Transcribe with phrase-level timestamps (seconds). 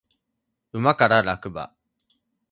[0.73, 1.75] 馬から落馬